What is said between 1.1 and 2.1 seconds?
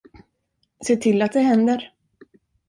att det händer.